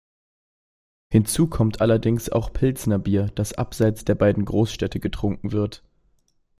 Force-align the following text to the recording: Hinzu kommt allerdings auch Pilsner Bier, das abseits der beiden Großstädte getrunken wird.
Hinzu 1.11 1.45
kommt 1.45 1.79
allerdings 1.79 2.29
auch 2.31 2.51
Pilsner 2.51 2.97
Bier, 2.97 3.27
das 3.35 3.53
abseits 3.53 4.03
der 4.03 4.15
beiden 4.15 4.45
Großstädte 4.45 4.99
getrunken 4.99 5.51
wird. 5.51 5.83